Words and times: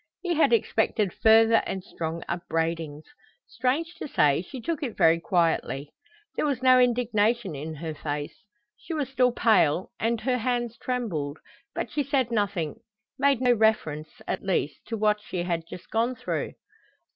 He 0.23 0.33
had 0.33 0.51
expected 0.51 1.13
further 1.13 1.61
and 1.67 1.83
strong 1.83 2.23
upbraidings. 2.27 3.03
Strange 3.47 3.93
to 3.99 4.07
say, 4.07 4.41
she 4.41 4.59
took 4.59 4.81
it 4.81 4.97
very 4.97 5.19
quietly. 5.19 5.91
There 6.35 6.45
was 6.47 6.63
no 6.63 6.79
indignation 6.79 7.53
in 7.55 7.75
her 7.75 7.93
face. 7.93 8.33
She 8.75 8.95
was 8.95 9.09
still 9.09 9.31
pale, 9.31 9.91
and 9.99 10.19
her 10.21 10.39
hands 10.39 10.75
trembled, 10.75 11.37
but 11.75 11.91
she 11.91 12.01
said 12.01 12.31
nothing, 12.31 12.77
made 13.19 13.41
no 13.41 13.53
reference, 13.53 14.09
at 14.27 14.41
least, 14.41 14.83
to 14.87 14.97
what 14.97 15.21
she 15.21 15.43
had 15.43 15.67
just 15.67 15.91
gone 15.91 16.15
through. 16.15 16.53